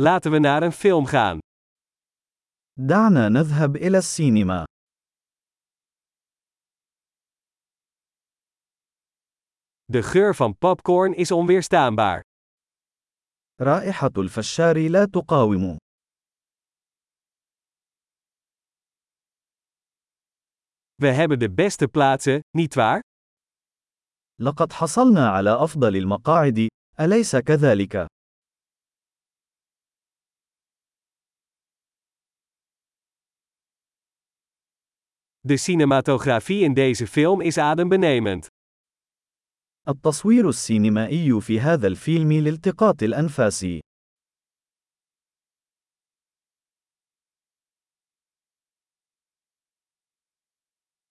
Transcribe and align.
Laten 0.00 0.30
we 0.30 0.38
naar 0.38 0.62
een 0.62 0.72
film 0.72 1.06
gaan. 1.06 1.38
دعنا 2.78 3.28
نذهب 3.28 3.76
إلى 3.76 3.98
السينما. 3.98 4.64
De 9.84 10.02
geur 10.02 10.34
van 10.34 10.58
popcorn 10.58 11.14
is 11.14 11.30
onweerstaanbaar. 11.30 12.20
رائحة 13.60 14.10
الفشار 14.18 14.88
لا 14.88 15.04
تقاوم. 15.04 15.76
We 21.02 21.08
hebben 21.12 21.38
de 21.38 21.50
beste 21.50 21.88
plaatsen, 21.88 22.40
nietwaar? 22.50 23.00
لقد 24.40 24.72
حصلنا 24.72 25.28
على 25.28 25.64
أفضل 25.64 25.96
المقاعد، 25.96 26.68
أليس 27.00 27.36
كذلك؟ 27.36 28.06
De 35.47 35.57
cinematografie 35.57 36.63
in 36.63 36.73
deze 36.73 37.07
film 37.07 37.41
is 37.41 37.57
adembenemend. 37.57 38.47
التصوير 39.87 40.49
السينمائي 40.49 41.41
في 41.41 41.59
هذا 41.59 41.87
الفيلم 41.87 42.31
لالتقاط 42.31 43.03
الأنفاس. 43.03 43.65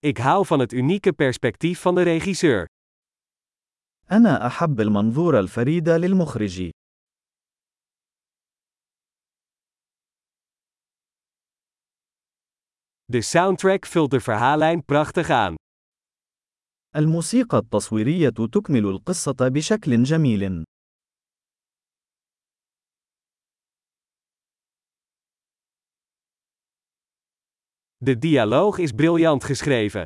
Ik 0.00 0.18
hou 0.18 0.46
van 0.46 0.58
het 0.58 0.72
unieke 0.72 1.12
perspectief 1.12 1.80
van 1.80 1.94
de 1.94 2.02
regisseur. 2.02 2.66
أنا 4.10 4.46
أحب 4.46 4.80
المنظور 4.80 5.38
الفريد 5.38 5.88
للمخرج. 5.88 6.70
De 13.12 13.22
soundtrack 13.22 13.86
vult 13.86 14.10
de 14.10 14.20
verhaallijn 14.20 14.84
prachtig 14.84 15.30
aan. 15.30 15.54
الموسيقى 16.96 17.58
التصويرية 17.58 18.28
تكمل 18.28 18.86
القصة 18.86 19.36
بشكل 19.48 20.02
جميل. 20.02 20.64
De 28.04 28.18
dialoog 28.18 28.78
is 28.78 28.92
briljant 28.92 29.44
geschreven. 29.44 30.04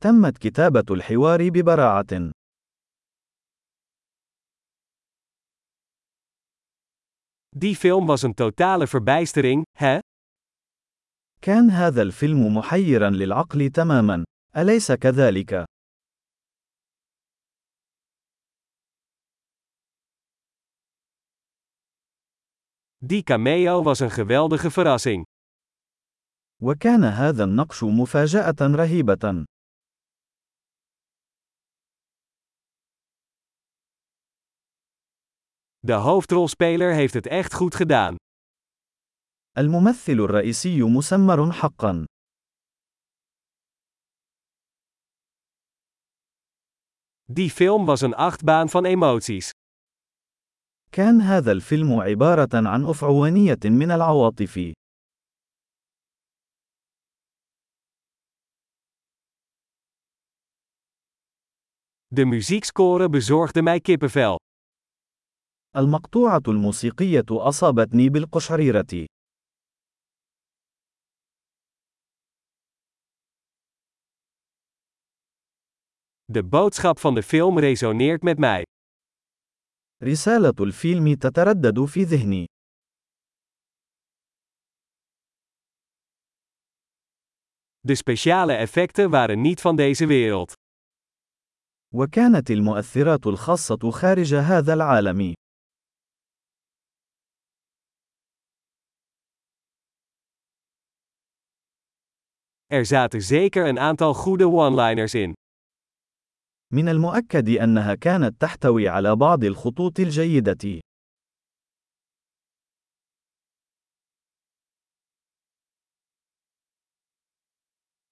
تمت 0.00 0.38
كتابة 0.38 0.94
الحوار 0.94 1.48
ببراعة. 1.48 2.32
Die 7.56 7.76
film 7.76 8.06
was 8.06 8.22
een 8.22 8.34
totale 8.34 8.86
verbijstering, 8.86 9.62
hè? 9.78 9.98
كان 11.42 11.70
هذا 11.70 12.02
الفيلم 12.02 12.56
محيرا 12.56 13.10
للعقل 13.10 13.70
تماما، 13.70 14.24
أليس 14.56 14.92
كذلك؟ 14.92 15.64
Die 23.04 23.22
cameo 23.22 23.82
was 23.82 24.00
een 24.00 24.10
geweldige 24.10 24.70
verrassing. 24.70 25.24
وكان 26.62 27.04
هذا 27.04 27.44
النقش 27.44 27.82
مفاجأة 27.82 28.56
رهيبة. 28.60 29.44
De 35.80 35.92
hoofdrolspeler 35.92 36.94
heeft 36.94 37.14
het 37.14 37.26
echt 37.26 37.54
goed 37.54 37.74
gedaan. 37.74 38.16
الممثل 39.57 40.19
الرئيسي 40.19 40.83
مسمر 40.83 41.51
حقا. 41.51 42.05
Die 47.25 47.49
film 47.49 47.85
was 47.85 48.01
een 48.01 48.13
achtbaan 48.13 48.69
van 48.69 48.85
emoties. 48.85 49.51
كان 50.91 51.21
هذا 51.21 51.51
الفيلم 51.51 51.99
عبارة 51.99 52.49
عن 52.53 52.85
أفعوانية 52.85 53.59
من 53.65 53.91
العواطف. 53.91 54.73
De 62.07 62.25
muziekscore 62.25 63.09
bezorgde 63.09 63.61
mij 63.61 63.79
kippenvel. 63.79 64.35
المقطوعة 65.75 66.41
الموسيقية 66.47 67.25
أصابتني 67.31 68.09
بالقشعريرة. 68.09 69.07
De 76.26 76.44
boodschap 76.44 76.98
van 76.98 77.14
de 77.14 77.22
film 77.22 77.58
resoneert 77.58 78.22
met 78.22 78.38
mij. 78.38 78.64
رسالة 80.02 80.54
الفيلم 80.60 81.14
تتردد 81.14 81.84
في 81.84 82.04
ذهني. 82.04 82.46
De 87.80 87.94
speciale 87.94 88.52
effecten 88.52 89.10
waren 89.10 89.40
niet 89.40 89.60
van 89.60 89.76
deze 89.76 90.06
wereld. 90.06 90.52
وكانت 91.94 92.50
المؤثرات 92.50 93.26
الخاصة 93.26 93.90
خارج 93.90 94.34
هذا 94.34 94.72
العالم. 94.72 95.32
Er 102.66 102.86
zaten 102.86 103.22
zeker 103.22 103.66
een 103.66 103.78
aantal 103.78 104.14
goede 104.14 104.48
one-liners 104.48 105.14
in. 105.14 105.32
من 106.73 106.89
المؤكد 106.89 107.49
أنها 107.49 107.95
كانت 107.95 108.41
تحتوي 108.41 108.87
على 108.87 109.15
بعض 109.15 109.43
الخطوط 109.43 109.99
الجيدة. 109.99 110.81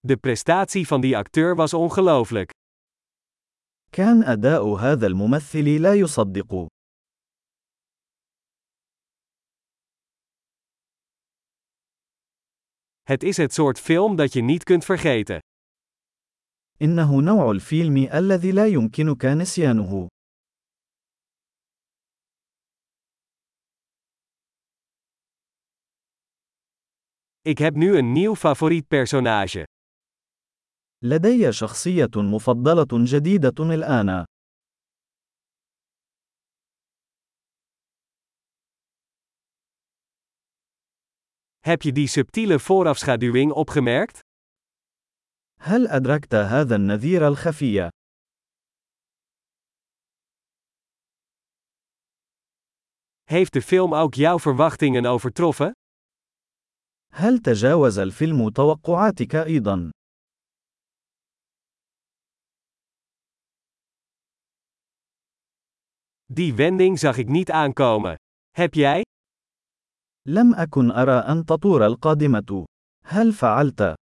De 0.00 0.16
prestatie 0.16 0.86
van 0.86 1.00
die 1.00 1.16
acteur 1.16 1.54
was 1.56 1.74
ongelooflijk. 1.74 2.50
كان 3.92 4.22
أداء 4.22 4.74
هذا 4.74 5.06
الممثل 5.06 5.82
لا 5.82 5.94
يصدق. 5.94 6.66
Het 13.02 13.22
is 13.22 13.36
het 13.36 13.52
soort 13.52 13.80
film 13.80 14.16
dat 14.16 14.32
je 14.32 14.42
niet 14.42 14.64
kunt 14.64 14.84
vergeten. 14.84 15.38
إنه 16.82 17.22
نوع 17.22 17.50
الفيلم 17.50 17.96
الذي 18.14 18.52
لا 18.52 18.66
يمكنك 18.66 19.24
نسيانه. 19.24 20.08
Ik 27.48 27.58
heb 27.58 27.74
nu 27.74 27.96
een 27.96 28.12
nieuw 28.12 28.34
favoriet 28.34 28.88
personage. 28.88 29.64
لدي 31.04 31.52
شخصية 31.52 32.10
مفضلة 32.16 33.04
جديدة 33.04 33.74
الآن. 33.74 34.24
Heb 41.60 41.82
je 41.82 41.92
die 41.92 42.06
subtiele 42.06 42.58
voorafschaduwing 42.58 43.52
opgemerkt? 43.52 44.20
هل 45.64 45.86
أدركت 45.88 46.34
هذا 46.34 46.76
النذير 46.76 47.28
الخفي؟ 47.28 47.90
Heeft 53.24 53.52
de 53.52 53.62
film 53.62 53.94
ook 53.94 54.14
jouw 54.14 54.38
verwachtingen 54.38 55.06
overtroffen? 55.06 55.72
هل 57.12 57.38
تجاوز 57.38 57.98
الفيلم 57.98 58.50
توقعاتك 58.50 59.34
أيضا؟ 59.34 59.90
Die 66.32 66.54
wending 66.54 66.98
zag 66.98 67.16
ik 67.16 67.28
niet 67.28 67.50
aankomen. 67.50 68.14
Heb 68.50 68.74
jij? 68.74 69.02
لم 70.28 70.54
أكن 70.54 70.90
أرى 70.90 71.18
أن 71.32 71.44
تطور 71.44 71.86
القادمة. 71.86 72.64
هل 73.04 73.32
فعلت؟ 73.32 74.01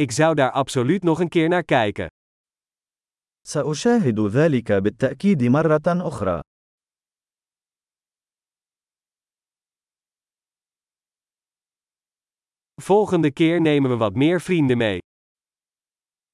Ik 0.00 0.10
zou 0.10 0.34
daar 0.34 0.50
absoluut 0.50 1.02
nog 1.02 1.20
een 1.20 1.28
keer 1.28 1.48
naar 1.48 1.64
kijken. 1.64 2.06
سأشاهد 3.46 4.20
ذلك 4.20 4.72
بالتأكيد 4.72 5.42
مرة 5.42 5.80
أخرى. 5.86 6.40
Volgende 12.82 13.32
keer 13.32 13.60
nemen 13.60 13.90
we 13.90 13.96
wat 13.96 14.14
meer 14.14 14.40
vrienden 14.40 14.78
mee. 14.78 14.98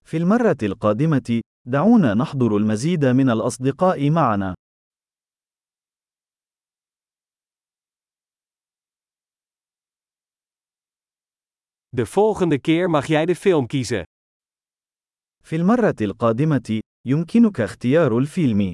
في 0.04 0.16
المرة 0.16 0.56
القادمة، 0.62 1.40
دعونا 1.66 2.14
نحضر 2.14 2.56
المزيد 2.56 3.04
من 3.04 3.30
الأصدقاء 3.30 4.10
معنا. 4.10 4.54
De 11.96 12.06
volgende 12.06 12.58
keer 12.58 12.90
mag 12.90 13.06
jij 13.06 13.26
de 13.26 13.34
film 13.36 13.66
kiezen. 13.66 14.04
في 15.44 15.56
المرة 15.56 15.94
القادمة، 16.00 16.80
يمكنك 17.06 17.60
اختيار 17.60 18.18
الفيلم. 18.18 18.72